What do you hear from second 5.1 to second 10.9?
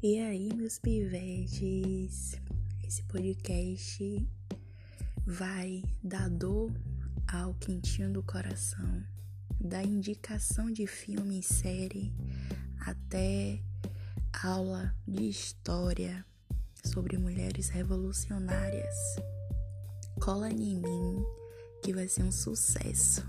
vai da dor ao quentinho do coração, da indicação de